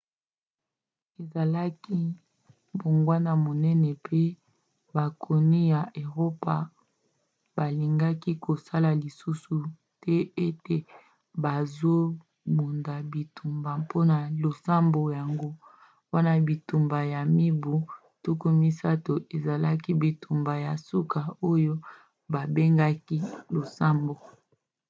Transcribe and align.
ezalaki 1.21 1.97
mbongwana 2.73 3.31
monene 3.45 3.89
mpo 3.97 4.17
bakonzi 4.95 5.61
ya 5.73 5.81
eropa 6.03 6.55
balingaki 7.55 8.31
kokosa 8.43 8.89
lisusu 9.03 9.55
te 10.01 10.15
ete 10.47 10.77
bazobunda 11.43 12.93
bitumba 13.11 13.71
mpona 13.81 14.15
losambo. 14.41 15.01
yango 15.19 15.49
wana 16.13 16.31
bitumba 16.47 16.99
ya 17.13 17.21
mibu 17.35 17.75
tuku 18.23 18.47
misato 18.61 19.13
ezalaki 19.35 19.91
bitumba 20.01 20.53
ya 20.65 20.73
suka 20.87 21.21
oyo 21.51 21.73
babengaki 22.33 23.15
ya 23.21 23.27
losambo 23.53 24.15